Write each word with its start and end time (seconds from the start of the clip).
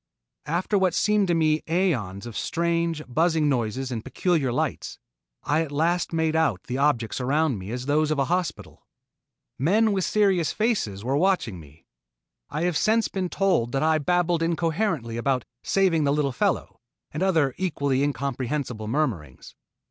After 0.47 0.79
what 0.79 0.95
seemed 0.95 1.27
to 1.27 1.35
me 1.35 1.61
aeons 1.69 2.25
of 2.25 2.35
strange, 2.35 3.03
buzzing 3.07 3.47
noises 3.47 3.91
and 3.91 4.03
peculiar 4.03 4.51
lights, 4.51 4.97
I 5.43 5.61
at 5.61 5.71
last 5.71 6.11
made 6.11 6.35
out 6.35 6.63
the 6.63 6.79
objects 6.79 7.21
around 7.21 7.59
me 7.59 7.69
as 7.69 7.85
those 7.85 8.09
of 8.09 8.17
a 8.17 8.25
hospital. 8.25 8.87
Men 9.59 9.91
with 9.91 10.03
serious 10.03 10.51
faces 10.53 11.03
were 11.03 11.15
watching 11.17 11.59
me. 11.59 11.85
I 12.49 12.63
have 12.63 12.77
since 12.77 13.09
been 13.09 13.29
told 13.29 13.73
that 13.73 13.83
I 13.83 13.99
babbled 13.99 14.41
incoherently 14.41 15.17
about 15.17 15.45
"saving 15.61 16.03
the 16.03 16.11
little 16.13 16.31
fellow" 16.31 16.79
and 17.11 17.21
other 17.21 17.53
equally 17.59 18.01
incomprehensible 18.01 18.87
murmurings. 18.87 19.53